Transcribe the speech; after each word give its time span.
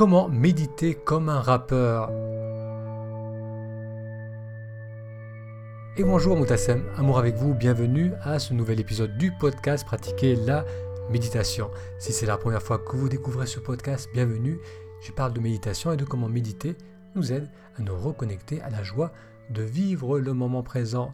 Comment 0.00 0.30
méditer 0.30 0.94
comme 0.94 1.28
un 1.28 1.42
rappeur 1.42 2.08
Et 5.98 6.04
bonjour 6.04 6.38
Moutassem, 6.38 6.82
amour 6.96 7.18
avec 7.18 7.34
vous, 7.34 7.52
bienvenue 7.52 8.14
à 8.22 8.38
ce 8.38 8.54
nouvel 8.54 8.80
épisode 8.80 9.18
du 9.18 9.30
podcast 9.30 9.84
Pratiquer 9.84 10.36
la 10.36 10.64
méditation. 11.10 11.70
Si 11.98 12.14
c'est 12.14 12.24
la 12.24 12.38
première 12.38 12.62
fois 12.62 12.78
que 12.78 12.96
vous 12.96 13.10
découvrez 13.10 13.46
ce 13.46 13.60
podcast, 13.60 14.08
bienvenue. 14.14 14.58
Je 15.02 15.12
parle 15.12 15.34
de 15.34 15.40
méditation 15.40 15.92
et 15.92 15.98
de 15.98 16.06
comment 16.06 16.30
méditer 16.30 16.76
nous 17.14 17.30
aide 17.30 17.50
à 17.78 17.82
nous 17.82 17.94
reconnecter 17.94 18.62
à 18.62 18.70
la 18.70 18.82
joie 18.82 19.12
de 19.50 19.60
vivre 19.60 20.18
le 20.18 20.32
moment 20.32 20.62
présent. 20.62 21.12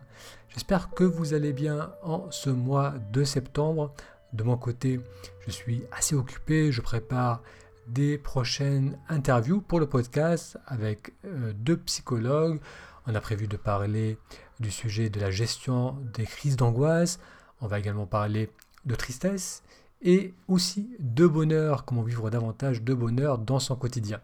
J'espère 0.51 0.91
que 0.91 1.03
vous 1.03 1.35
allez 1.35 1.53
bien 1.53 1.91
en 2.05 2.31
ce 2.31 2.51
mois 2.51 2.95
de 3.13 3.25
septembre. 3.25 3.93
De 4.33 4.45
mon 4.45 4.57
côté, 4.57 5.01
je 5.41 5.51
suis 5.51 5.83
assez 5.91 6.15
occupé, 6.15 6.71
je 6.71 6.83
prépare 6.83 7.43
des 7.89 8.19
prochaines 8.19 8.99
interviews 9.09 9.61
pour 9.61 9.81
le 9.81 9.87
podcast 9.87 10.59
avec 10.67 11.15
euh, 11.25 11.53
deux 11.55 11.77
psychologues. 11.79 12.61
On 13.07 13.15
a 13.15 13.21
prévu 13.21 13.47
de 13.47 13.57
parler 13.57 14.19
du 14.61 14.71
sujet 14.71 15.11
de 15.11 15.21
la 15.21 15.31
gestion 15.31 15.97
des 16.15 16.25
crises 16.25 16.57
d'angoisse. 16.57 17.19
On 17.61 17.67
va 17.67 17.79
également 17.79 18.07
parler 18.07 18.51
de 18.85 18.95
tristesse 18.95 19.63
et 20.03 20.35
aussi 20.49 20.91
de 20.99 21.27
bonheur, 21.27 21.85
comment 21.85 22.03
vivre 22.03 22.31
davantage 22.31 22.83
de 22.83 22.95
bonheur 22.95 23.39
dans 23.39 23.61
son 23.61 23.77
quotidien. 23.77 24.21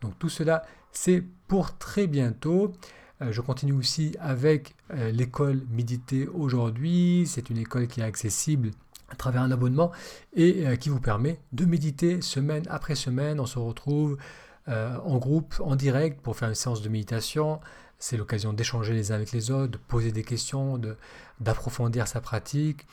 Donc 0.00 0.18
tout 0.18 0.28
cela, 0.28 0.64
c'est 0.90 1.22
pour 1.48 1.76
très 1.78 2.06
bientôt. 2.06 2.72
Euh, 3.20 3.32
je 3.32 3.40
continue 3.40 3.72
aussi 3.72 4.16
avec 4.20 4.74
euh, 4.92 5.10
l'école 5.10 5.62
Méditer 5.70 6.26
aujourd'hui. 6.28 7.24
C'est 7.26 7.50
une 7.50 7.58
école 7.58 7.86
qui 7.86 8.00
est 8.00 8.04
accessible 8.04 8.70
à 9.12 9.16
travers 9.16 9.42
un 9.42 9.50
abonnement 9.50 9.92
et 10.34 10.66
euh, 10.66 10.76
qui 10.76 10.88
vous 10.88 11.00
permet 11.00 11.40
de 11.52 11.64
méditer 11.64 12.22
semaine 12.22 12.64
après 12.68 12.94
semaine. 12.94 13.38
On 13.38 13.46
se 13.46 13.58
retrouve 13.58 14.16
en 14.68 15.18
groupe, 15.18 15.60
en 15.64 15.74
direct 15.74 16.20
pour 16.22 16.36
faire 16.36 16.48
une 16.48 16.54
séance 16.54 16.82
de 16.82 16.88
méditation. 16.88 17.58
C'est 17.98 18.16
l'occasion 18.16 18.52
d'échanger 18.52 18.94
les 18.94 19.10
uns 19.10 19.16
avec 19.16 19.32
les 19.32 19.50
autres, 19.50 19.72
de 19.72 19.76
poser 19.76 20.12
des 20.12 20.22
questions, 20.22 20.80
d'approfondir 21.40 22.06
sa 22.06 22.20
pratique. 22.20 22.86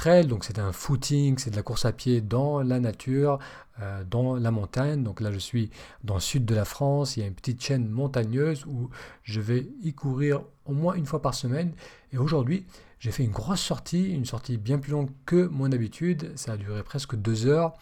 Donc, 0.01 0.45
c'est 0.45 0.59
un 0.59 0.73
footing, 0.73 1.37
c'est 1.37 1.51
de 1.51 1.57
la 1.57 1.63
course 1.63 1.85
à 1.85 1.93
pied 1.93 2.23
dans 2.23 2.63
la 2.63 2.81
nature, 2.81 3.39
euh, 3.81 4.03
dans 4.05 4.35
la 4.35 4.51
montagne. 4.51 5.03
Donc 5.03 5.21
là, 5.21 5.31
je 5.31 5.39
suis 5.39 5.71
dans 6.05 6.15
le 6.15 6.21
sud 6.21 6.47
de 6.47 6.55
la 6.55 6.65
France. 6.65 7.17
Il 7.17 7.21
y 7.21 7.23
a 7.23 7.27
une 7.27 7.35
petite 7.35 7.63
chaîne 7.63 7.87
montagneuse 7.87 8.65
où 8.65 8.89
je 9.25 9.41
vais 9.41 9.69
y 9.83 9.93
courir 9.93 10.43
au 10.65 10.73
moins 10.73 10.95
une 10.95 11.05
fois 11.05 11.21
par 11.21 11.35
semaine. 11.35 11.73
Et 12.13 12.19
aujourd'hui, 12.19 12.65
j'ai 12.99 13.11
fait 13.11 13.25
une 13.25 13.31
grosse 13.31 13.61
sortie, 13.61 14.15
une 14.15 14.25
sortie 14.25 14.57
bien 14.57 14.79
plus 14.79 14.93
longue 14.93 15.11
que 15.27 15.47
mon 15.49 15.71
habitude. 15.71 16.33
Ça 16.35 16.53
a 16.53 16.57
duré 16.57 16.83
presque 16.83 17.15
deux 17.15 17.47
heures. 17.47 17.75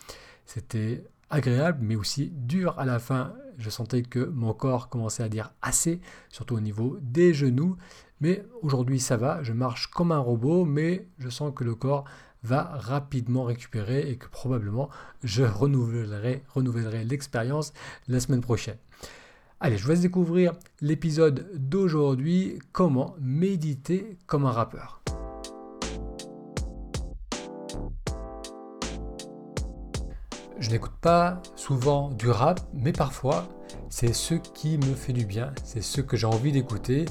C'était 0.44 1.04
agréable, 1.30 1.78
mais 1.82 1.94
aussi 1.94 2.32
dur 2.34 2.74
à 2.78 2.84
la 2.84 2.98
fin 2.98 3.32
je 3.58 3.70
sentais 3.70 4.02
que 4.02 4.20
mon 4.20 4.54
corps 4.54 4.88
commençait 4.88 5.24
à 5.24 5.28
dire 5.28 5.52
assez, 5.62 6.00
surtout 6.30 6.54
au 6.54 6.60
niveau 6.60 6.98
des 7.02 7.34
genoux. 7.34 7.76
Mais 8.20 8.44
aujourd'hui 8.62 9.00
ça 9.00 9.16
va, 9.16 9.42
je 9.42 9.52
marche 9.52 9.88
comme 9.88 10.12
un 10.12 10.18
robot, 10.18 10.64
mais 10.64 11.08
je 11.18 11.28
sens 11.28 11.52
que 11.54 11.64
le 11.64 11.74
corps 11.74 12.04
va 12.42 12.62
rapidement 12.74 13.44
récupérer 13.44 14.10
et 14.10 14.16
que 14.16 14.28
probablement 14.28 14.88
je 15.22 15.44
renouvellerai, 15.44 16.44
l'expérience 17.04 17.72
la 18.08 18.20
semaine 18.20 18.40
prochaine. 18.40 18.78
Allez, 19.60 19.76
je 19.76 19.84
vous 19.84 19.90
laisse 19.90 20.00
découvrir 20.00 20.52
l'épisode 20.80 21.50
d'aujourd'hui, 21.54 22.60
comment 22.72 23.16
méditer 23.20 24.16
comme 24.26 24.46
un 24.46 24.52
rappeur. 24.52 25.02
Je 30.60 30.70
n'écoute 30.70 30.96
pas 31.00 31.40
souvent 31.54 32.10
du 32.10 32.30
rap, 32.30 32.60
mais 32.72 32.92
parfois 32.92 33.48
c'est 33.90 34.12
ce 34.12 34.34
qui 34.34 34.76
me 34.76 34.94
fait 34.94 35.12
du 35.12 35.24
bien, 35.24 35.52
c'est 35.64 35.82
ce 35.82 36.00
que 36.00 36.16
j'ai 36.16 36.26
envie 36.26 36.52
d'écouter, 36.52 37.06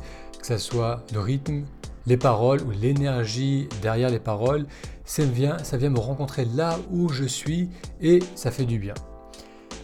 que 0.48 0.58
ce 0.58 0.66
soit 0.66 1.04
le 1.14 1.20
rythme, 1.20 1.66
les 2.06 2.16
paroles 2.16 2.62
ou 2.62 2.72
l'énergie 2.72 3.68
derrière 3.82 4.10
les 4.10 4.20
paroles, 4.20 4.66
ça 5.04 5.26
vient, 5.26 5.58
ça 5.58 5.76
vient 5.76 5.90
me 5.90 6.00
rencontrer 6.00 6.46
là 6.46 6.80
où 6.90 7.10
je 7.10 7.26
suis 7.26 7.70
et 8.00 8.20
ça 8.36 8.50
fait 8.50 8.64
du 8.64 8.80
bien. 8.80 8.94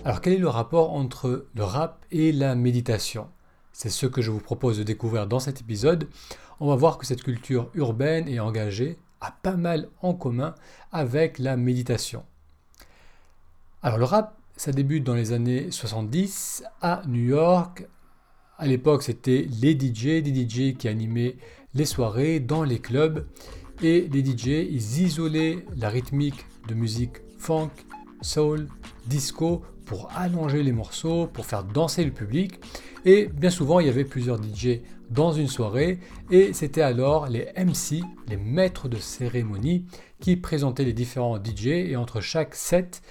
Alors 0.05 0.21
quel 0.21 0.31
est 0.31 0.37
le 0.37 0.47
rapport 0.47 0.93
entre 0.93 1.47
le 1.53 1.63
rap 1.65 2.05
et 2.11 2.31
la 2.31 2.55
méditation? 2.55 3.27
C'est 3.73 3.89
ce 3.89 4.05
que 4.05 4.21
je 4.21 4.31
vous 4.31 4.39
propose 4.39 4.77
de 4.77 4.83
découvrir 4.83 5.27
dans 5.27 5.39
cet 5.39 5.59
épisode. 5.59 6.07
On 6.61 6.69
va 6.69 6.75
voir 6.77 6.97
que 6.97 7.05
cette 7.05 7.23
culture 7.23 7.69
urbaine 7.73 8.29
et 8.29 8.39
engagée 8.39 8.97
a 9.19 9.31
pas 9.31 9.57
mal 9.57 9.89
en 10.01 10.13
commun 10.13 10.55
avec 10.93 11.39
la 11.39 11.57
méditation. 11.57 12.23
Alors 13.81 13.97
le 13.97 14.05
rap, 14.05 14.37
ça 14.55 14.71
débute 14.71 15.03
dans 15.03 15.15
les 15.15 15.33
années 15.33 15.71
70 15.71 16.63
à 16.81 17.01
New 17.05 17.25
York. 17.25 17.85
À 18.59 18.67
l'époque, 18.67 19.01
c'était 19.01 19.47
les 19.61 19.73
DJ, 19.73 20.21
des 20.21 20.33
DJ 20.33 20.77
qui 20.77 20.87
animaient 20.87 21.37
les 21.73 21.85
soirées 21.85 22.39
dans 22.39 22.63
les 22.63 22.79
clubs. 22.79 23.25
Et 23.81 24.07
les 24.11 24.23
DJ, 24.23 24.67
ils 24.69 25.01
isolaient 25.01 25.65
la 25.75 25.89
rythmique 25.89 26.45
de 26.67 26.75
musique 26.75 27.17
funk, 27.39 27.71
soul, 28.21 28.67
disco 29.07 29.63
pour 29.85 30.09
allonger 30.15 30.61
les 30.61 30.71
morceaux, 30.71 31.27
pour 31.27 31.45
faire 31.47 31.63
danser 31.63 32.05
le 32.05 32.11
public. 32.11 32.59
Et 33.05 33.25
bien 33.25 33.49
souvent, 33.49 33.79
il 33.79 33.87
y 33.87 33.89
avait 33.89 34.05
plusieurs 34.05 34.41
DJ 34.41 34.81
dans 35.09 35.33
une 35.33 35.47
soirée. 35.47 35.99
Et 36.29 36.53
c'était 36.53 36.81
alors 36.81 37.27
les 37.27 37.47
MC, 37.57 38.01
les 38.29 38.37
maîtres 38.37 38.87
de 38.87 38.97
cérémonie, 38.97 39.85
qui 40.19 40.37
présentaient 40.37 40.85
les 40.85 40.93
différents 40.93 41.43
DJ. 41.43 41.67
Et 41.67 41.95
entre 41.95 42.21
chaque 42.21 42.53
set, 42.53 43.01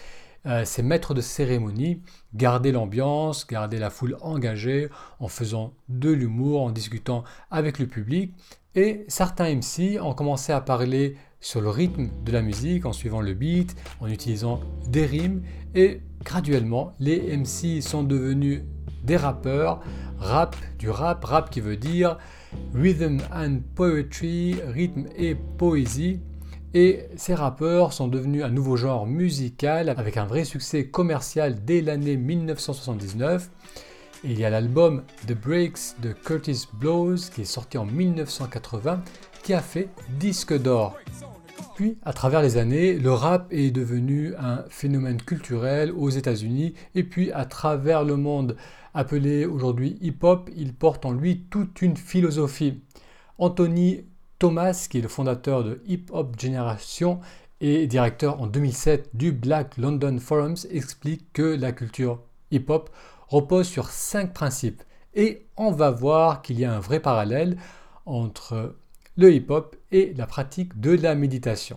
euh, 0.47 0.65
ces 0.65 0.83
maîtres 0.83 1.15
de 1.15 1.21
cérémonie 1.21 2.03
garder 2.35 2.73
l'ambiance, 2.73 3.47
garder 3.47 3.79
la 3.79 3.91
foule 3.91 4.17
engagée 4.21 4.89
en 5.21 5.29
faisant 5.29 5.75
de 5.89 6.11
l'humour, 6.11 6.63
en 6.63 6.71
discutant 6.71 7.25
avec 7.51 7.79
le 7.79 7.87
public. 7.87 8.35
Et 8.75 9.05
certains 9.09 9.55
MC 9.55 10.01
ont 10.01 10.15
commencé 10.15 10.53
à 10.53 10.61
parler 10.61 11.17
sur 11.41 11.61
le 11.61 11.69
rythme 11.69 12.09
de 12.25 12.33
la 12.33 12.43
musique 12.43 12.87
en 12.87 12.93
suivant 12.93 13.21
le 13.21 13.35
beat, 13.35 13.77
en 14.01 14.09
utilisant 14.09 14.61
des 14.89 15.07
rimes. 15.07 15.43
Et 15.75 16.01
graduellement, 16.25 16.95
les 16.99 17.37
MC 17.37 17.83
sont 17.83 18.03
devenus 18.03 18.63
des 19.05 19.17
rappeurs. 19.17 19.81
Rap, 20.19 20.57
du 20.79 20.89
rap, 20.89 21.25
rap 21.25 21.51
qui 21.51 21.61
veut 21.61 21.77
dire 21.77 22.17
rhythm 22.75 23.19
and 23.35 23.59
poetry, 23.75 24.55
rythme 24.67 25.07
et 25.17 25.35
poésie. 25.35 26.21
Et 26.75 27.01
ces 27.17 27.35
rappeurs 27.35 27.93
sont 27.93 28.09
devenus 28.09 28.45
un 28.45 28.49
nouveau 28.49 28.77
genre 28.77 29.07
musical 29.07 29.91
avec 29.91 30.17
un 30.17 30.25
vrai 30.25 30.45
succès 30.45 30.87
commercial 30.87 31.65
dès 31.67 31.83
l'année 31.83 32.17
1979. 32.17 33.51
il 34.25 34.39
y 34.39 34.45
a 34.47 34.51
l'album 34.51 35.03
The 35.27 35.35
Breaks 35.35 36.01
de 36.01 36.13
Curtis 36.13 36.67
Blows 36.73 37.17
qui 37.35 37.43
est 37.43 37.45
sorti 37.45 37.77
en 37.77 37.85
1980 37.85 39.03
qui 39.43 39.53
a 39.53 39.61
fait 39.61 39.91
disque 40.19 40.57
d'or. 40.57 40.97
Puis, 41.75 41.99
à 42.05 42.15
travers 42.15 42.41
les 42.41 42.57
années, 42.57 42.95
le 42.95 43.13
rap 43.13 43.49
est 43.51 43.71
devenu 43.71 44.35
un 44.39 44.65
phénomène 44.71 45.21
culturel 45.21 45.93
aux 45.93 46.09
États-Unis 46.09 46.73
et 46.95 47.05
puis 47.05 47.33
à 47.33 47.45
travers 47.45 48.03
le 48.03 48.17
monde 48.17 48.57
appelé 48.95 49.45
aujourd'hui 49.45 49.99
hip-hop, 50.01 50.49
il 50.57 50.73
porte 50.73 51.05
en 51.05 51.13
lui 51.13 51.45
toute 51.51 51.83
une 51.83 51.99
philosophie. 51.99 52.81
Anthony 53.39 54.05
Thomas, 54.43 54.89
qui 54.91 54.99
est 54.99 55.03
le 55.03 55.07
fondateur 55.07 55.63
de 55.63 55.81
Hip 55.87 56.07
Hop 56.11 56.35
Generation 56.37 57.21
et 57.61 57.87
directeur 57.87 58.41
en 58.41 58.49
2007 58.49 59.11
du 59.15 59.31
Black 59.31 59.77
London 59.77 60.19
Forums, 60.19 60.57
explique 60.69 61.33
que 61.33 61.45
la 61.45 61.71
culture 61.71 62.19
hip-hop 62.51 62.91
repose 63.29 63.69
sur 63.69 63.91
cinq 63.91 64.35
principes. 64.35 64.83
Et 65.15 65.47
on 65.57 65.71
va 65.71 65.93
voir 65.93 66.43
qu'il 66.43 66.59
y 66.59 66.65
a 66.65 66.75
un 66.75 66.81
vrai 66.81 66.99
parallèle 66.99 67.57
entre 68.05 68.75
le 69.17 69.33
hip-hop 69.33 69.77
et 69.93 70.13
la 70.15 70.27
pratique 70.27 70.81
de 70.81 70.91
la 70.91 71.15
méditation. 71.15 71.77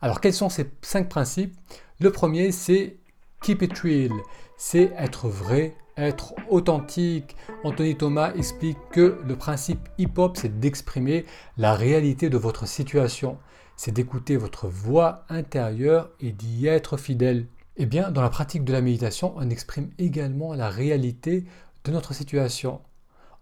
Alors 0.00 0.22
quels 0.22 0.32
sont 0.32 0.48
ces 0.48 0.70
cinq 0.80 1.10
principes? 1.10 1.54
Le 2.00 2.10
premier, 2.10 2.52
c'est 2.52 2.96
keep 3.42 3.60
it 3.60 3.78
real, 3.80 4.12
c'est 4.56 4.94
être 4.96 5.28
vrai, 5.28 5.76
être 5.96 6.34
authentique. 6.48 7.36
Anthony 7.64 7.96
Thomas 7.96 8.32
explique 8.34 8.78
que 8.90 9.20
le 9.26 9.36
principe 9.36 9.88
hip-hop, 9.98 10.36
c'est 10.36 10.60
d'exprimer 10.60 11.24
la 11.56 11.74
réalité 11.74 12.30
de 12.30 12.38
votre 12.38 12.66
situation. 12.66 13.38
C'est 13.76 13.92
d'écouter 13.92 14.36
votre 14.36 14.68
voix 14.68 15.24
intérieure 15.28 16.10
et 16.20 16.32
d'y 16.32 16.66
être 16.66 16.96
fidèle. 16.96 17.46
Eh 17.76 17.86
bien, 17.86 18.10
dans 18.10 18.22
la 18.22 18.30
pratique 18.30 18.64
de 18.64 18.72
la 18.72 18.82
méditation, 18.82 19.32
on 19.36 19.48
exprime 19.50 19.90
également 19.98 20.54
la 20.54 20.68
réalité 20.68 21.44
de 21.84 21.92
notre 21.92 22.14
situation. 22.14 22.80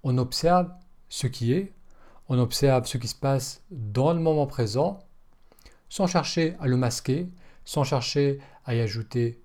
On 0.02 0.19
observe 0.19 0.70
ce 1.08 1.26
qui 1.26 1.52
est, 1.52 1.73
on 2.29 2.38
observe 2.38 2.87
ce 2.87 2.97
qui 2.97 3.08
se 3.08 3.14
passe 3.14 3.64
dans 3.70 4.12
le 4.12 4.20
moment 4.20 4.47
présent, 4.47 5.00
sans 5.88 6.06
chercher 6.06 6.56
à 6.61 6.69
le 6.69 6.76
masquer, 6.76 7.29
sans 7.64 7.85
chercher 7.85 8.38
à 8.64 8.75
y 8.75 8.81
ajouter 8.81 9.43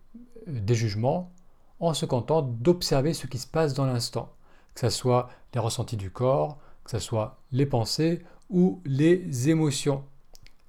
euh, 0.48 0.60
des 0.60 0.76
jugements, 0.76 1.34
en 1.80 1.94
se 1.94 2.06
contentant 2.06 2.42
d'observer 2.42 3.14
ce 3.14 3.28
qui 3.28 3.38
se 3.38 3.48
passe 3.48 3.74
dans 3.74 3.86
l'instant, 3.86 4.34
que 4.74 4.82
ce 4.82 4.90
soit 4.90 5.30
les 5.54 5.60
ressentis 5.60 5.98
du 5.98 6.10
corps, 6.10 6.58
que 6.84 6.92
ce 6.92 7.00
soit 7.00 7.40
les 7.52 7.66
pensées 7.66 8.22
ou 8.50 8.82
les 8.86 9.50
émotions. 9.50 10.04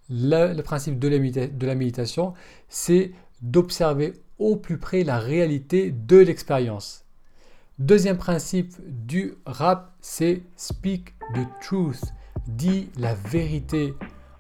Le, 0.08 0.60
principe 0.62 0.98
de 0.98 1.66
la 1.66 1.74
méditation, 1.74 2.34
c'est 2.68 3.12
d'observer 3.42 4.14
au 4.38 4.56
plus 4.56 4.78
près 4.78 5.04
la 5.04 5.18
réalité 5.18 5.90
de 5.90 6.16
l'expérience. 6.16 7.04
Deuxième 7.78 8.16
principe 8.16 8.74
du 8.88 9.34
rap, 9.44 9.94
c'est 10.00 10.42
speak 10.56 11.14
the 11.34 11.46
truth, 11.60 12.02
dit 12.46 12.88
la 12.96 13.14
vérité. 13.14 13.94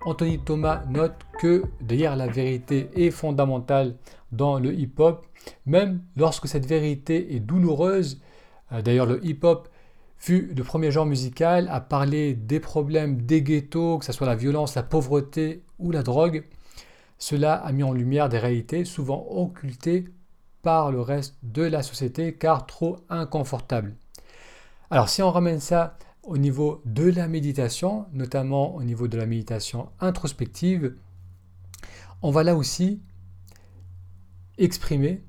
Anthony 0.06 0.38
Thomas 0.38 0.82
note 0.88 1.16
que 1.40 1.64
d'ailleurs 1.80 2.16
la 2.16 2.28
vérité 2.28 2.88
est 2.94 3.10
fondamentale 3.10 3.96
dans 4.32 4.58
le 4.58 4.74
hip-hop, 4.74 5.26
même 5.64 6.02
lorsque 6.16 6.48
cette 6.48 6.66
vérité 6.66 7.34
est 7.34 7.40
douloureuse. 7.40 8.20
Euh, 8.72 8.82
d'ailleurs 8.82 9.06
le 9.06 9.24
hip-hop 9.24 9.68
fut 10.16 10.52
le 10.56 10.64
premier 10.64 10.90
genre 10.90 11.06
musical 11.06 11.68
à 11.70 11.80
parler 11.80 12.34
des 12.34 12.60
problèmes 12.60 13.22
des 13.22 13.42
ghettos, 13.42 13.98
que 13.98 14.04
ce 14.04 14.12
soit 14.12 14.26
la 14.26 14.34
violence, 14.34 14.74
la 14.74 14.82
pauvreté 14.82 15.62
ou 15.78 15.90
la 15.90 16.02
drogue. 16.02 16.44
Cela 17.18 17.54
a 17.54 17.72
mis 17.72 17.82
en 17.82 17.92
lumière 17.92 18.28
des 18.28 18.38
réalités 18.38 18.84
souvent 18.84 19.26
occultées 19.30 20.06
par 20.62 20.90
le 20.90 21.00
reste 21.00 21.36
de 21.42 21.62
la 21.62 21.82
société 21.82 22.34
car 22.34 22.66
trop 22.66 22.98
inconfortables. 23.08 23.94
Alors 24.90 25.08
si 25.08 25.22
on 25.22 25.30
ramène 25.30 25.60
ça 25.60 25.96
au 26.22 26.38
niveau 26.38 26.82
de 26.84 27.04
la 27.04 27.28
méditation, 27.28 28.06
notamment 28.12 28.74
au 28.74 28.82
niveau 28.82 29.06
de 29.06 29.16
la 29.16 29.26
méditation 29.26 29.90
introspective, 30.00 30.94
on 32.22 32.30
va 32.30 32.42
là 32.42 32.56
aussi 32.56 33.00
exprimer 34.58 35.24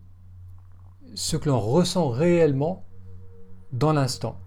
ce 1.15 1.37
que 1.37 1.49
l'on 1.49 1.59
ressent 1.59 2.09
réellement 2.09 2.85
dans 3.71 3.93
l'instant. 3.93 4.37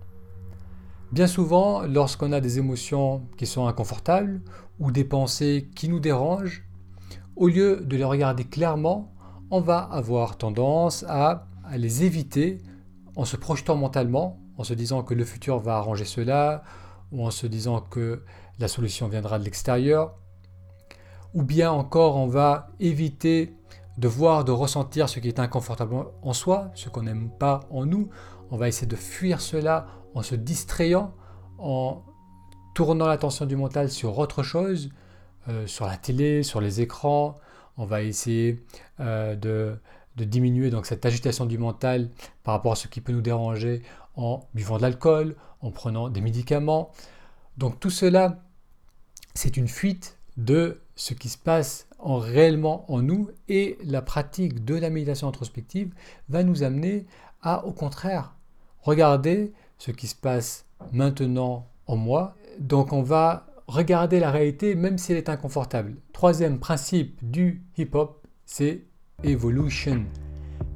Bien 1.12 1.26
souvent, 1.26 1.82
lorsqu'on 1.82 2.32
a 2.32 2.40
des 2.40 2.58
émotions 2.58 3.26
qui 3.36 3.46
sont 3.46 3.66
inconfortables 3.66 4.40
ou 4.78 4.92
des 4.92 5.04
pensées 5.04 5.68
qui 5.74 5.88
nous 5.88 6.00
dérangent, 6.00 6.64
au 7.36 7.48
lieu 7.48 7.80
de 7.80 7.96
les 7.96 8.04
regarder 8.04 8.44
clairement, 8.44 9.12
on 9.50 9.60
va 9.60 9.78
avoir 9.78 10.38
tendance 10.38 11.04
à, 11.08 11.48
les 11.76 12.04
éviter 12.04 12.58
en 13.16 13.24
se 13.24 13.36
projetant 13.36 13.76
mentalement, 13.76 14.40
en 14.56 14.64
se 14.64 14.74
disant 14.74 15.02
que 15.02 15.14
le 15.14 15.24
futur 15.24 15.58
va 15.58 15.76
arranger 15.76 16.04
cela, 16.04 16.62
ou 17.12 17.26
en 17.26 17.30
se 17.30 17.46
disant 17.46 17.80
que 17.80 18.22
la 18.58 18.68
solution 18.68 19.08
viendra 19.08 19.38
de 19.38 19.44
l'extérieur. 19.44 20.14
Ou 21.34 21.42
bien 21.42 21.70
encore, 21.72 22.16
on 22.16 22.26
va 22.26 22.68
éviter 22.78 23.54
de 24.00 24.08
voir, 24.08 24.44
de 24.44 24.50
ressentir 24.50 25.10
ce 25.10 25.20
qui 25.20 25.28
est 25.28 25.38
inconfortable 25.38 25.94
en 26.22 26.32
soi, 26.32 26.70
ce 26.74 26.88
qu'on 26.88 27.02
n'aime 27.02 27.28
pas 27.38 27.60
en 27.70 27.84
nous. 27.84 28.08
On 28.50 28.56
va 28.56 28.66
essayer 28.66 28.86
de 28.86 28.96
fuir 28.96 29.42
cela 29.42 29.88
en 30.14 30.22
se 30.22 30.34
distrayant, 30.34 31.12
en 31.58 32.02
tournant 32.74 33.06
l'attention 33.06 33.44
du 33.44 33.56
mental 33.56 33.90
sur 33.90 34.18
autre 34.18 34.42
chose, 34.42 34.88
euh, 35.48 35.66
sur 35.66 35.84
la 35.84 35.98
télé, 35.98 36.42
sur 36.42 36.62
les 36.62 36.80
écrans. 36.80 37.34
On 37.76 37.84
va 37.84 38.02
essayer 38.02 38.64
euh, 39.00 39.36
de, 39.36 39.78
diminuer 40.16 40.70
donc 40.70 40.86
cette 40.86 41.04
agitation 41.04 41.44
du 41.44 41.58
mental 41.58 42.08
par 42.42 42.54
rapport 42.54 42.72
à 42.72 42.76
ce 42.76 42.88
qui 42.88 43.02
peut 43.02 43.12
nous 43.12 43.22
déranger 43.22 43.82
en 44.16 44.40
buvant 44.54 44.78
de 44.78 44.82
l'alcool, 44.82 45.36
en 45.60 45.70
prenant 45.70 46.08
des 46.08 46.22
médicaments. 46.22 46.90
Donc 47.58 47.78
tout 47.80 47.90
cela, 47.90 48.42
c'est 49.34 49.58
une 49.58 49.68
fuite 49.68 50.18
de 50.38 50.80
ce 50.96 51.12
qui 51.12 51.28
se 51.28 51.38
passe 51.38 51.86
en 52.02 52.18
réellement 52.18 52.90
en 52.92 53.02
nous 53.02 53.30
et 53.48 53.78
la 53.84 54.02
pratique 54.02 54.64
de 54.64 54.74
la 54.74 54.90
méditation 54.90 55.28
introspective 55.28 55.92
va 56.28 56.42
nous 56.42 56.62
amener 56.62 57.06
à 57.42 57.66
au 57.66 57.72
contraire 57.72 58.34
regarder 58.82 59.52
ce 59.78 59.90
qui 59.90 60.06
se 60.06 60.14
passe 60.14 60.66
maintenant 60.92 61.68
en 61.86 61.96
moi. 61.96 62.34
Donc 62.58 62.92
on 62.92 63.02
va 63.02 63.50
Regardez 63.70 64.18
la 64.18 64.32
réalité 64.32 64.74
même 64.74 64.98
si 64.98 65.12
elle 65.12 65.18
est 65.18 65.28
inconfortable. 65.28 65.94
Troisième 66.12 66.58
principe 66.58 67.20
du 67.22 67.62
hip-hop, 67.78 68.26
c'est 68.44 68.82
evolution. 69.22 70.06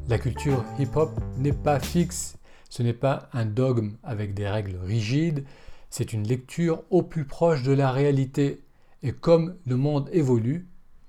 La 0.09 0.17
culture 0.17 0.65
hip-hop 0.79 1.11
n'est 1.37 1.53
pas 1.53 1.81
fixe, 1.81 2.37
ce 2.71 2.85
n'est 2.85 2.93
pas 2.93 3.29
un 3.33 3.47
dogme 3.47 3.97
avec 4.05 4.33
des 4.33 4.47
règles 4.47 4.77
rigides, 4.77 5.45
c'est 5.91 6.13
une 6.13 6.23
lecture 6.23 6.85
au 6.91 7.03
plus 7.03 7.25
proche 7.25 7.65
de 7.65 7.73
la 7.73 7.91
réalité. 7.91 8.63
Et 9.03 9.11
comme 9.11 9.57
le 9.67 9.77
monde 9.77 10.09
évolue, 10.13 10.69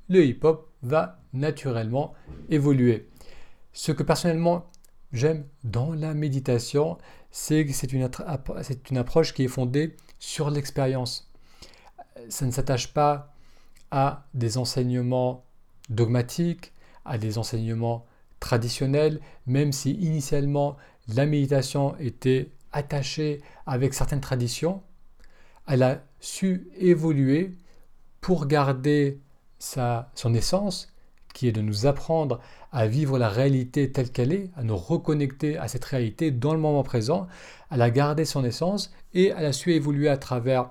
le 0.10 0.26
hip-hop 0.26 0.70
va 0.82 1.20
naturellement 1.34 2.14
évoluer. 2.50 3.10
Ce 3.74 3.92
que 3.92 4.04
personnellement 4.04 4.70
j'aime 5.12 5.46
dans 5.64 5.94
la 5.94 6.14
méditation, 6.14 6.98
c'est 7.32 7.66
que 7.66 7.74
c'est 7.74 7.94
une, 7.94 8.10
une 8.92 8.98
approche 8.98 9.34
qui 9.34 9.44
est 9.44 9.50
fondée 9.50 9.96
sur 10.20 10.50
l'expérience 10.50 11.32
ça 12.30 12.46
ne 12.46 12.52
s'attache 12.52 12.94
pas 12.94 13.34
à 13.92 14.26
des 14.34 14.58
enseignements 14.58 15.46
dogmatiques, 15.90 16.74
à 17.06 17.18
des 17.18 17.38
enseignements 17.38 18.06
traditionnels, 18.40 19.22
même 19.46 19.72
si 19.72 19.92
initialement 19.92 20.78
la 21.08 21.26
méditation 21.26 21.96
était 21.98 22.52
attachée 22.72 23.42
avec 23.66 23.94
certaines 23.94 24.22
traditions, 24.22 24.82
elle 25.68 25.84
a 25.84 26.04
su 26.20 26.68
évoluer 26.78 27.56
pour 28.22 28.48
garder 28.48 29.22
sa, 29.66 30.10
son 30.14 30.34
essence, 30.34 30.94
qui 31.34 31.48
est 31.48 31.52
de 31.52 31.62
nous 31.62 31.86
apprendre 31.86 32.40
à 32.72 32.88
vivre 32.88 33.18
la 33.18 33.30
réalité 33.30 33.92
telle 33.92 34.12
qu'elle 34.12 34.32
est, 34.32 34.50
à 34.56 34.64
nous 34.64 34.78
reconnecter 34.78 35.58
à 35.58 35.68
cette 35.68 35.84
réalité 35.84 36.32
dans 36.32 36.54
le 36.54 36.60
moment 36.60 36.84
présent. 36.84 37.28
Elle 37.72 37.82
a 37.82 37.90
gardé 37.90 38.26
son 38.26 38.46
essence 38.46 38.94
et 39.14 39.34
elle 39.36 39.46
a 39.46 39.54
su 39.54 39.74
évoluer 39.74 40.08
à 40.08 40.18
travers 40.18 40.70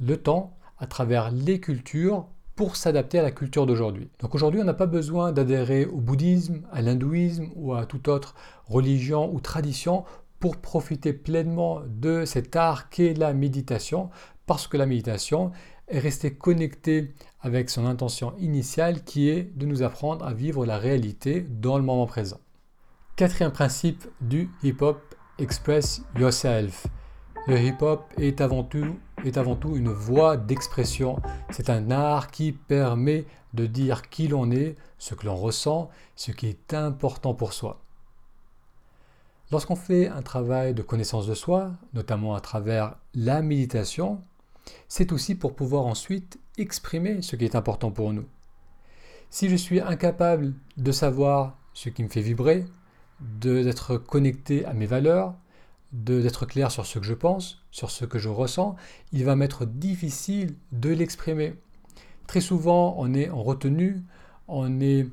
le 0.00 0.16
temps, 0.16 0.56
à 0.78 0.86
travers 0.86 1.30
les 1.30 1.60
cultures 1.60 2.26
pour 2.56 2.76
s'adapter 2.76 3.18
à 3.18 3.22
la 3.22 3.30
culture 3.30 3.66
d'aujourd'hui. 3.66 4.10
Donc 4.20 4.34
aujourd'hui, 4.34 4.60
on 4.60 4.64
n'a 4.64 4.74
pas 4.74 4.86
besoin 4.86 5.32
d'adhérer 5.32 5.86
au 5.86 5.98
bouddhisme, 5.98 6.62
à 6.72 6.82
l'hindouisme 6.82 7.50
ou 7.54 7.74
à 7.74 7.86
toute 7.86 8.08
autre 8.08 8.34
religion 8.66 9.32
ou 9.32 9.40
tradition 9.40 10.04
pour 10.40 10.56
profiter 10.56 11.12
pleinement 11.12 11.80
de 11.86 12.24
cet 12.24 12.54
art 12.56 12.90
qu'est 12.90 13.14
la 13.14 13.32
méditation, 13.32 14.10
parce 14.46 14.66
que 14.66 14.76
la 14.76 14.86
méditation 14.86 15.52
est 15.88 15.98
restée 15.98 16.34
connectée 16.34 17.14
avec 17.44 17.70
son 17.70 17.86
intention 17.86 18.34
initiale 18.38 19.04
qui 19.04 19.28
est 19.28 19.56
de 19.56 19.66
nous 19.66 19.82
apprendre 19.82 20.26
à 20.26 20.34
vivre 20.34 20.66
la 20.66 20.78
réalité 20.78 21.42
dans 21.42 21.76
le 21.76 21.84
moment 21.84 22.06
présent. 22.06 22.40
Quatrième 23.14 23.52
principe 23.52 24.04
du 24.20 24.50
hip-hop, 24.64 24.98
express 25.38 26.02
yourself. 26.18 26.88
Le 27.46 27.60
hip-hop 27.60 28.02
est 28.18 28.40
avant 28.40 28.64
tout 28.64 28.96
est 29.24 29.36
avant 29.38 29.56
tout 29.56 29.76
une 29.76 29.90
voie 29.90 30.36
d'expression. 30.36 31.20
C'est 31.50 31.70
un 31.70 31.90
art 31.90 32.30
qui 32.30 32.52
permet 32.52 33.26
de 33.54 33.66
dire 33.66 34.08
qui 34.08 34.28
l'on 34.28 34.50
est, 34.50 34.76
ce 34.98 35.14
que 35.14 35.26
l'on 35.26 35.36
ressent, 35.36 35.90
ce 36.16 36.32
qui 36.32 36.46
est 36.46 36.74
important 36.74 37.34
pour 37.34 37.52
soi. 37.52 37.80
Lorsqu'on 39.50 39.76
fait 39.76 40.08
un 40.08 40.22
travail 40.22 40.74
de 40.74 40.82
connaissance 40.82 41.26
de 41.26 41.34
soi, 41.34 41.72
notamment 41.92 42.34
à 42.34 42.40
travers 42.40 42.96
la 43.14 43.42
méditation, 43.42 44.20
c'est 44.88 45.12
aussi 45.12 45.34
pour 45.34 45.54
pouvoir 45.54 45.86
ensuite 45.86 46.38
exprimer 46.58 47.22
ce 47.22 47.36
qui 47.36 47.44
est 47.44 47.56
important 47.56 47.90
pour 47.90 48.12
nous. 48.12 48.24
Si 49.30 49.48
je 49.48 49.56
suis 49.56 49.80
incapable 49.80 50.54
de 50.76 50.92
savoir 50.92 51.58
ce 51.72 51.88
qui 51.88 52.04
me 52.04 52.08
fait 52.08 52.20
vibrer, 52.20 52.64
d'être 53.20 53.96
connecté 53.96 54.64
à 54.64 54.72
mes 54.74 54.86
valeurs, 54.86 55.34
d'être 55.92 56.46
clair 56.46 56.70
sur 56.70 56.86
ce 56.86 56.98
que 56.98 57.04
je 57.04 57.14
pense, 57.14 57.62
sur 57.70 57.90
ce 57.90 58.04
que 58.04 58.18
je 58.18 58.28
ressens, 58.28 58.76
il 59.12 59.24
va 59.24 59.36
m'être 59.36 59.64
difficile 59.64 60.54
de 60.72 60.90
l'exprimer. 60.90 61.54
Très 62.26 62.40
souvent, 62.40 62.94
on 62.98 63.14
est 63.14 63.30
en 63.30 63.42
retenue, 63.42 64.02
on 64.48 64.80
est 64.80 65.06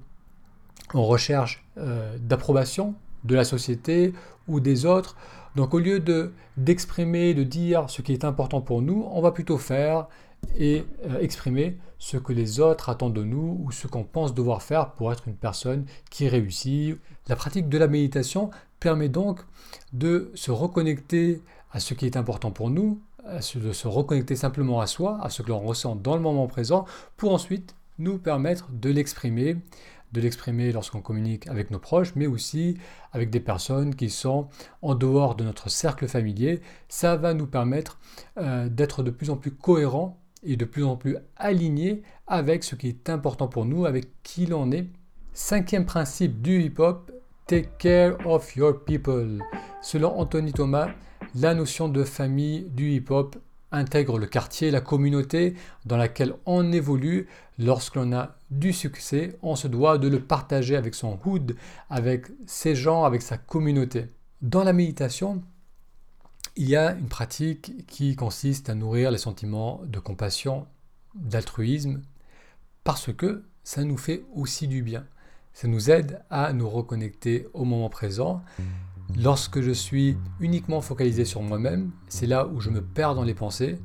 en 0.94 1.04
recherche 1.06 1.66
euh, 1.78 2.18
d'approbation 2.20 2.96
de 3.24 3.36
la 3.36 3.44
société 3.44 4.14
ou 4.48 4.60
des 4.60 4.86
autres. 4.86 5.16
Donc 5.56 5.74
au 5.74 5.80
lieu 5.80 6.00
de 6.00 6.32
d'exprimer, 6.58 7.34
de 7.34 7.44
dire 7.44 7.90
ce 7.90 8.02
qui 8.02 8.14
est 8.14 8.26
important 8.26 8.62
pour 8.62 8.82
nous, 8.82 9.08
on 9.12 9.22
va 9.22 9.32
plutôt 9.32 9.58
faire 9.58 10.08
et 10.58 10.86
euh, 11.06 11.20
exprimer 11.20 11.78
ce 11.98 12.18
que 12.18 12.34
les 12.34 12.60
autres 12.60 12.90
attendent 12.90 13.14
de 13.14 13.24
nous 13.24 13.62
ou 13.64 13.72
ce 13.72 13.88
qu'on 13.88 14.04
pense 14.04 14.34
devoir 14.34 14.62
faire 14.62 14.92
pour 14.92 15.12
être 15.12 15.28
une 15.28 15.36
personne 15.36 15.86
qui 16.10 16.28
réussit. 16.28 16.98
La 17.28 17.36
pratique 17.36 17.70
de 17.70 17.78
la 17.78 17.88
méditation 17.88 18.50
permet 18.80 19.10
donc 19.10 19.40
de 19.94 20.32
se 20.34 20.52
reconnecter 20.52 21.42
à 21.72 21.80
ce 21.80 21.94
qui 21.94 22.06
est 22.06 22.18
important 22.18 22.52
pour 22.52 22.70
nous, 22.70 23.00
de 23.56 23.72
se 23.72 23.88
reconnecter 23.88 24.36
simplement 24.36 24.82
à 24.82 24.88
soi, 24.88 25.20
à 25.22 25.30
ce 25.30 25.42
que 25.42 25.50
l'on 25.50 25.60
ressent 25.60 25.96
dans 25.96 26.16
le 26.16 26.22
moment 26.22 26.48
présent, 26.48 26.86
pour 27.18 27.34
ensuite 27.34 27.76
nous 28.00 28.18
permettre 28.18 28.70
de 28.72 28.90
l'exprimer 28.90 29.58
de 30.12 30.22
l'exprimer 30.22 30.72
lorsqu'on 30.72 31.02
communique 31.02 31.48
avec 31.48 31.72
nos 31.72 31.80
proches, 31.80 32.14
mais 32.16 32.28
aussi 32.28 32.78
avec 33.12 33.30
des 33.30 33.40
personnes 33.40 33.96
qui 33.96 34.10
sont 34.10 34.48
en 34.82 34.96
dehors 34.96 35.36
de 35.36 35.44
notre 35.44 35.70
cercle 35.70 36.08
familier. 36.08 36.62
Ça 36.90 37.16
va 37.16 37.34
nous 37.34 37.48
permettre 37.48 38.00
euh, 38.38 38.70
d'être 38.70 39.04
de 39.04 39.12
plus 39.12 39.30
en 39.30 39.38
plus 39.38 39.52
cohérents 39.52 40.22
et 40.44 40.56
de 40.56 40.66
plus 40.66 40.84
en 40.84 40.96
plus 40.96 41.18
alignés 41.38 42.02
avec 42.28 42.64
ce 42.64 42.76
qui 42.76 42.88
est 42.88 43.10
important 43.10 43.48
pour 43.48 43.66
nous, 43.66 43.86
avec 43.86 44.22
qui 44.24 44.46
l'on 44.46 44.72
est. 44.72 44.88
Cinquième 45.34 45.86
principe 45.86 46.42
du 46.42 46.62
hip-hop, 46.62 47.12
take 47.48 47.70
care 47.78 48.16
of 48.26 48.56
your 48.56 48.84
people. 48.84 49.40
Selon 49.82 50.18
Anthony 50.20 50.52
Thomas, 50.52 50.90
la 51.36 51.54
notion 51.54 51.88
de 51.88 52.04
famille 52.04 52.64
du 52.72 52.92
hip-hop 52.92 53.38
intègre 53.72 54.18
le 54.18 54.28
quartier, 54.28 54.72
la 54.72 54.82
communauté 54.82 55.56
dans 55.86 55.98
laquelle 55.98 56.34
on 56.46 56.72
évolue. 56.72 57.28
Lorsqu'on 57.58 58.12
a 58.14 58.38
du 58.50 58.74
succès, 58.74 59.38
on 59.42 59.56
se 59.56 59.68
doit 59.68 59.98
de 59.98 60.08
le 60.08 60.20
partager 60.20 60.76
avec 60.76 60.96
son 60.96 61.20
hood, 61.26 61.56
avec 61.90 62.28
ses 62.48 62.76
gens, 62.76 63.04
avec 63.04 63.22
sa 63.22 63.38
communauté. 63.38 64.08
Dans 64.42 64.64
la 64.64 64.74
méditation, 64.74 65.44
il 66.56 66.68
y 66.68 66.76
a 66.76 66.94
une 66.94 67.08
pratique 67.08 67.86
qui 67.88 68.16
consiste 68.16 68.70
à 68.70 68.76
nourrir 68.76 69.12
les 69.12 69.18
sentiments 69.18 69.82
de 69.86 70.00
compassion, 70.00 70.68
d'altruisme, 71.16 72.02
parce 72.84 73.14
que 73.14 73.44
ça 73.64 73.84
nous 73.84 73.98
fait 73.98 74.24
aussi 74.34 74.68
du 74.68 74.82
bien. 74.82 75.06
Ça 75.54 75.68
nous 75.68 75.92
aide 75.92 76.22
à 76.30 76.54
nous 76.54 76.70
reconnecter 76.70 77.48
au 77.54 77.66
moment 77.66 77.90
présent 77.90 78.42
Lorsque 79.18 79.62
je 79.62 79.72
suis 79.72 80.18
uniquement 80.40 80.82
focalisé 80.82 81.26
sur 81.26 81.42
moi-même, 81.42 81.92
c'est 82.08 82.28
là 82.28 82.48
où 82.48 82.60
je 82.60 82.70
me 82.70 82.82
perds 82.82 83.16
dans 83.16 83.24
les 83.24 83.34
pensées, 83.34 83.80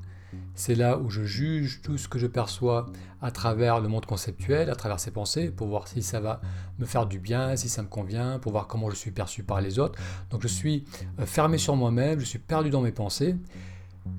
c'est 0.54 0.74
là 0.74 0.98
où 0.98 1.10
je 1.10 1.24
juge 1.24 1.80
tout 1.82 1.98
ce 1.98 2.08
que 2.08 2.18
je 2.18 2.26
perçois 2.26 2.86
à 3.20 3.30
travers 3.30 3.80
le 3.80 3.88
monde 3.88 4.06
conceptuel, 4.06 4.70
à 4.70 4.76
travers 4.76 5.00
ces 5.00 5.10
pensées, 5.10 5.50
pour 5.50 5.68
voir 5.68 5.88
si 5.88 6.02
ça 6.02 6.20
va 6.20 6.40
me 6.78 6.86
faire 6.86 7.06
du 7.06 7.18
bien, 7.18 7.56
si 7.56 7.68
ça 7.68 7.82
me 7.82 7.88
convient, 7.88 8.38
pour 8.38 8.52
voir 8.52 8.66
comment 8.66 8.88
je 8.90 8.96
suis 8.96 9.10
perçu 9.10 9.42
par 9.42 9.60
les 9.60 9.78
autres. 9.78 9.98
Donc 10.30 10.42
je 10.42 10.48
suis 10.48 10.84
euh, 11.18 11.26
fermé 11.26 11.58
sur 11.58 11.76
moi-même, 11.76 12.20
je 12.20 12.24
suis 12.24 12.38
perdu 12.38 12.70
dans 12.70 12.80
mes 12.80 12.92
pensées. 12.92 13.36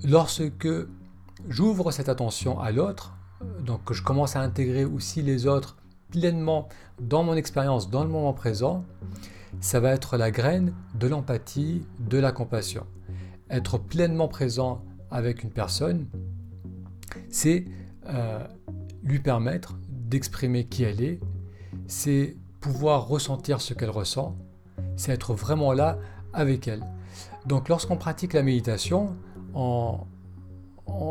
Lorsque 0.04 0.70
j'ouvre 1.48 1.92
cette 1.92 2.10
attention 2.10 2.60
à 2.60 2.72
l'autre, 2.72 3.14
donc 3.62 3.84
que 3.84 3.94
je 3.94 4.04
commence 4.04 4.36
à 4.36 4.42
intégrer 4.42 4.86
aussi 4.86 5.22
les 5.22 5.48
autres 5.48 5.78
pleinement 6.12 6.68
dans 7.00 7.24
mon 7.24 7.36
expérience, 7.36 7.90
dans 7.90 8.04
le 8.04 8.10
moment 8.10 8.34
présent, 8.34 8.84
ça 9.60 9.80
va 9.80 9.92
être 9.92 10.18
la 10.18 10.32
graine 10.32 10.74
de 10.96 11.08
l'empathie, 11.08 11.86
de 12.00 12.18
la 12.18 12.32
compassion. 12.32 12.86
Être 13.50 13.77
pleinement 13.77 14.27
présent 14.27 14.84
avec 15.12 15.44
une 15.44 15.51
personne, 15.51 16.08
c'est 17.30 17.66
euh, 18.08 18.46
lui 19.04 19.20
permettre 19.20 19.77
d'exprimer 19.89 20.66
qui 20.66 20.84
elle 20.84 21.01
est, 21.01 21.20
c'est 21.88 22.36
pouvoir 22.60 23.08
ressentir 23.08 23.62
ce 23.62 23.74
qu'elle 23.74 23.89
ressent, 23.89 24.36
c'est 24.96 25.12
être 25.12 25.34
vraiment 25.34 25.74
là 25.74 25.98
avec 26.34 26.68
elle. 26.68 26.84
Donc 27.46 27.70
lorsqu'on 27.70 27.98
pratique 27.98 28.34
la 28.34 28.44
méditation, 28.44 29.16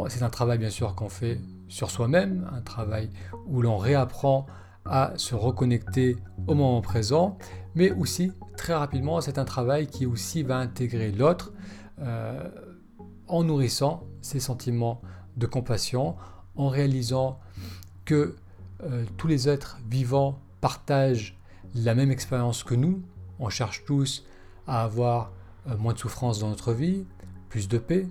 c'est 0.08 0.22
un 0.22 0.30
travail 0.30 0.58
bien 0.58 0.70
sûr 0.70 0.94
qu'on 0.94 1.08
fait 1.08 1.40
sur 1.68 1.90
soi-même, 1.90 2.48
un 2.52 2.60
travail 2.60 3.10
où 3.46 3.62
l'on 3.62 3.76
réapprend 3.76 4.46
à 4.84 5.12
se 5.16 5.34
reconnecter 5.34 6.16
au 6.46 6.54
moment 6.54 6.80
présent, 6.80 7.38
mais 7.76 7.92
aussi 7.92 8.32
très 8.56 8.74
rapidement, 8.74 9.20
c'est 9.20 9.38
un 9.38 9.44
travail 9.44 9.86
qui 9.86 10.06
aussi 10.06 10.42
va 10.42 10.56
intégrer 10.56 11.12
l'autre 11.12 11.52
euh, 12.00 12.48
en 13.28 13.44
nourrissant 13.44 14.04
ses 14.22 14.40
sentiments 14.40 15.02
de 15.36 15.46
compassion, 15.46 16.16
en 16.56 16.68
réalisant 16.68 17.38
que 18.06 18.34
euh, 18.82 19.04
tous 19.18 19.28
les 19.28 19.48
êtres 19.48 19.78
vivants 19.88 20.40
partagent 20.62 21.38
la 21.74 21.94
même 21.94 22.10
expérience 22.10 22.64
que 22.64 22.74
nous. 22.74 23.02
On 23.38 23.50
cherche 23.50 23.84
tous 23.84 24.24
à 24.66 24.82
avoir 24.82 25.32
euh, 25.68 25.76
moins 25.76 25.92
de 25.92 25.98
souffrance 25.98 26.38
dans 26.38 26.48
notre 26.48 26.72
vie, 26.72 27.04
plus 27.50 27.68
de 27.68 27.76
paix, 27.76 28.08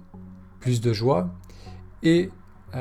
plus 0.60 0.80
de 0.80 0.94
joie, 0.94 1.30
et 2.04 2.30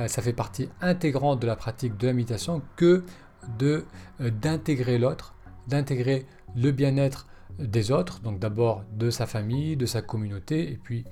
ça 0.08 0.22
fait 0.22 0.32
partie 0.32 0.68
intégrante 0.80 1.40
de 1.40 1.46
la 1.46 1.54
pratique 1.54 1.96
de 1.96 2.08
la 2.08 2.12
méditation 2.12 2.62
que 2.74 3.04
d'intégrer 4.18 4.98
l'autre, 4.98 5.33
d'intégrer 5.68 6.26
le 6.54 6.70
bien-être 6.70 7.26
des 7.58 7.90
autres, 7.90 8.20
donc 8.20 8.38
d'abord 8.38 8.84
de 8.92 9.10
sa 9.10 9.26
famille, 9.26 9.76
de 9.76 9.86
sa 9.86 10.02
communauté, 10.02 10.72
et 10.72 10.76
puis 10.76 11.04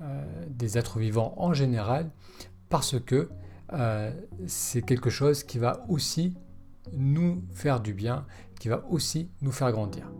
euh, 0.00 0.24
des 0.48 0.78
êtres 0.78 0.98
vivants 0.98 1.34
en 1.36 1.54
général, 1.54 2.10
parce 2.68 3.00
que 3.00 3.28
euh, 3.72 4.10
c'est 4.46 4.82
quelque 4.82 5.10
chose 5.10 5.44
qui 5.44 5.58
va 5.58 5.84
aussi 5.88 6.34
nous 6.92 7.42
faire 7.52 7.80
du 7.80 7.94
bien, 7.94 8.26
qui 8.60 8.68
va 8.68 8.84
aussi 8.90 9.30
nous 9.40 9.52
faire 9.52 9.72
grandir. 9.72 10.10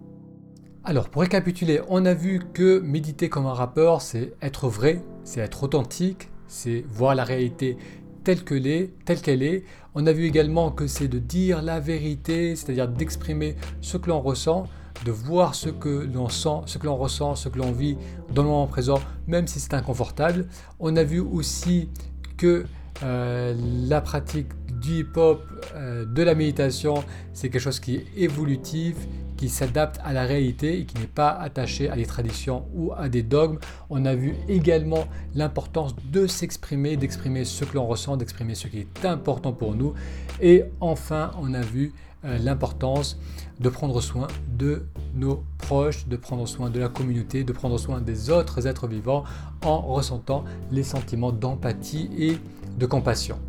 Alors 0.84 1.10
pour 1.10 1.22
récapituler, 1.22 1.80
on 1.88 2.04
a 2.06 2.14
vu 2.14 2.40
que 2.52 2.80
méditer 2.80 3.28
comme 3.28 3.46
un 3.46 3.52
rappeur, 3.52 4.00
c'est 4.00 4.34
être 4.42 4.68
vrai, 4.68 5.02
c'est 5.22 5.40
être 5.40 5.62
authentique, 5.62 6.28
c'est 6.48 6.84
voir 6.88 7.14
la 7.14 7.24
réalité 7.24 7.76
telle 8.22 8.44
qu'elle 8.44 8.66
est, 8.66 8.92
telle 9.04 9.20
qu'elle 9.20 9.42
est. 9.42 9.64
On 9.94 10.06
a 10.06 10.12
vu 10.12 10.26
également 10.26 10.70
que 10.70 10.86
c'est 10.86 11.08
de 11.08 11.18
dire 11.18 11.62
la 11.62 11.80
vérité, 11.80 12.56
c'est-à-dire 12.56 12.88
d'exprimer 12.88 13.56
ce 13.80 13.96
que 13.96 14.08
l'on 14.08 14.20
ressent, 14.20 14.66
de 15.04 15.12
voir 15.12 15.54
ce 15.54 15.68
que 15.68 16.08
l'on 16.12 16.28
sent, 16.28 16.62
ce 16.66 16.78
que 16.78 16.86
l'on 16.86 16.96
ressent, 16.96 17.34
ce 17.34 17.48
que 17.48 17.58
l'on 17.58 17.72
vit 17.72 17.96
dans 18.32 18.42
le 18.42 18.48
moment 18.48 18.66
présent, 18.66 19.00
même 19.26 19.46
si 19.46 19.60
c'est 19.60 19.74
inconfortable. 19.74 20.46
On 20.80 20.96
a 20.96 21.04
vu 21.04 21.20
aussi 21.20 21.90
que 22.36 22.64
euh, 23.02 23.54
la 23.88 24.00
pratique 24.00 24.48
du 24.80 25.00
hip-hop, 25.00 25.42
euh, 25.74 26.04
de 26.04 26.22
la 26.22 26.34
méditation, 26.34 26.94
c'est 27.32 27.48
quelque 27.50 27.62
chose 27.62 27.80
qui 27.80 27.96
est 27.96 28.06
évolutif, 28.16 28.96
qui 29.42 29.48
s'adapte 29.48 29.98
à 30.04 30.12
la 30.12 30.22
réalité 30.22 30.78
et 30.78 30.84
qui 30.84 30.96
n'est 30.98 31.08
pas 31.08 31.30
attaché 31.30 31.90
à 31.90 31.96
des 31.96 32.06
traditions 32.06 32.64
ou 32.76 32.92
à 32.96 33.08
des 33.08 33.24
dogmes. 33.24 33.58
On 33.90 34.04
a 34.04 34.14
vu 34.14 34.36
également 34.48 35.08
l'importance 35.34 35.96
de 36.12 36.28
s'exprimer, 36.28 36.96
d'exprimer 36.96 37.44
ce 37.44 37.64
que 37.64 37.74
l'on 37.74 37.88
ressent, 37.88 38.16
d'exprimer 38.16 38.54
ce 38.54 38.68
qui 38.68 38.78
est 38.78 39.04
important 39.04 39.52
pour 39.52 39.74
nous. 39.74 39.94
Et 40.40 40.62
enfin, 40.80 41.32
on 41.40 41.54
a 41.54 41.60
vu 41.60 41.92
euh, 42.24 42.38
l'importance 42.38 43.18
de 43.58 43.68
prendre 43.68 44.00
soin 44.00 44.28
de 44.56 44.84
nos 45.16 45.42
proches, 45.58 46.06
de 46.06 46.14
prendre 46.14 46.46
soin 46.46 46.70
de 46.70 46.78
la 46.78 46.88
communauté, 46.88 47.42
de 47.42 47.52
prendre 47.52 47.78
soin 47.78 48.00
des 48.00 48.30
autres 48.30 48.68
êtres 48.68 48.86
vivants 48.86 49.24
en 49.64 49.80
ressentant 49.80 50.44
les 50.70 50.84
sentiments 50.84 51.32
d'empathie 51.32 52.08
et 52.16 52.38
de 52.78 52.86
compassion. 52.86 53.40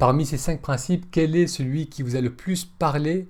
Parmi 0.00 0.26
ces 0.26 0.36
cinq 0.36 0.60
principes, 0.62 1.06
quel 1.12 1.36
est 1.36 1.46
celui 1.46 1.86
qui 1.86 2.02
vous 2.02 2.16
a 2.16 2.20
le 2.20 2.34
plus 2.34 2.64
parlé, 2.64 3.28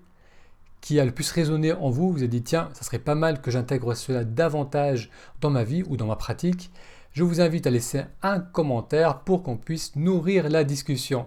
qui 0.87 1.01
a 1.01 1.05
le 1.05 1.11
plus 1.11 1.33
résonné 1.33 1.73
en 1.73 1.91
vous 1.91 2.13
Vous 2.13 2.19
avez 2.19 2.29
dit, 2.29 2.45
tiens, 2.45 2.69
ça 2.73 2.85
serait 2.85 3.01
pas 3.01 3.17
mal 3.17 3.43
que 3.43 3.51
j'intègre 3.51 3.95
cela 3.95 4.23
davantage 4.23 5.11
dans 5.41 5.51
ma 5.51 5.65
vie 5.65 5.83
ou 5.89 5.97
dans 5.97 6.07
ma 6.07 6.15
pratique. 6.15 6.71
Je 7.11 7.25
vous 7.25 7.41
invite 7.41 7.67
à 7.67 7.71
laisser 7.71 8.03
un 8.23 8.39
commentaire 8.39 9.25
pour 9.25 9.43
qu'on 9.43 9.57
puisse 9.57 9.97
nourrir 9.97 10.49
la 10.49 10.63
discussion. 10.63 11.27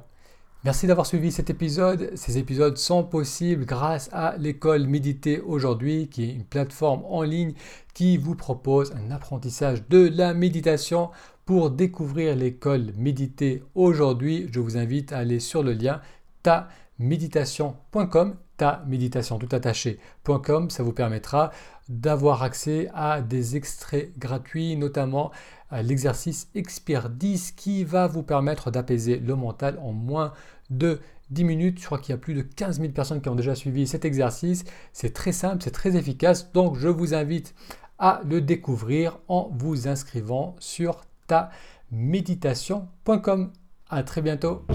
Merci 0.63 0.87
d'avoir 0.87 1.05
suivi 1.05 1.29
cet 1.33 1.49
épisode. 1.49 2.09
Ces 2.15 2.37
épisodes 2.37 2.77
sont 2.77 3.03
possibles 3.03 3.65
grâce 3.65 4.09
à 4.13 4.37
l'école 4.37 4.87
Méditer 4.87 5.41
aujourd'hui, 5.41 6.07
qui 6.07 6.23
est 6.23 6.33
une 6.33 6.45
plateforme 6.45 7.03
en 7.09 7.23
ligne 7.23 7.51
qui 7.93 8.15
vous 8.15 8.35
propose 8.35 8.93
un 8.93 9.11
apprentissage 9.11 9.85
de 9.89 10.07
la 10.07 10.33
méditation. 10.33 11.09
Pour 11.45 11.69
découvrir 11.69 12.33
l'école 12.33 12.93
Méditer 12.95 13.61
aujourd'hui, 13.75 14.47
je 14.53 14.61
vous 14.61 14.77
invite 14.77 15.11
à 15.11 15.17
aller 15.17 15.41
sur 15.41 15.63
le 15.63 15.73
lien 15.73 15.99
taméditation.com, 16.43 18.37
ta 18.59 18.83
méditation 18.85 19.39
tout. 19.39 20.69
Ça 20.69 20.83
vous 20.83 20.93
permettra 20.93 21.51
d'avoir 21.87 22.43
accès 22.43 22.89
à 22.93 23.21
des 23.21 23.55
extraits 23.55 24.11
gratuits, 24.19 24.75
notamment 24.75 25.31
l'exercice 25.71 26.49
Expert 26.53 27.09
10 27.09 27.53
qui 27.53 27.83
va 27.83 28.05
vous 28.05 28.21
permettre 28.21 28.69
d'apaiser 28.69 29.17
le 29.17 29.35
mental 29.35 29.79
en 29.81 29.93
moins 29.93 30.33
de 30.69 30.99
10 31.31 31.43
minutes. 31.45 31.79
Je 31.79 31.85
crois 31.85 31.99
qu'il 31.99 32.11
y 32.11 32.15
a 32.15 32.17
plus 32.17 32.33
de 32.33 32.41
15 32.41 32.81
000 32.81 32.91
personnes 32.91 33.21
qui 33.21 33.29
ont 33.29 33.35
déjà 33.35 33.55
suivi 33.55 33.87
cet 33.87 34.03
exercice. 34.05 34.65
C'est 34.93 35.13
très 35.13 35.31
simple, 35.31 35.63
c'est 35.63 35.71
très 35.71 35.95
efficace. 35.95 36.51
Donc 36.51 36.75
je 36.75 36.89
vous 36.89 37.13
invite 37.13 37.55
à 37.97 38.21
le 38.27 38.41
découvrir 38.41 39.17
en 39.27 39.49
vous 39.53 39.87
inscrivant 39.87 40.55
sur 40.59 41.01
ta 41.27 41.49
méditation.com. 41.91 43.51
À 43.89 44.03
très 44.03 44.21
bientôt. 44.21 44.65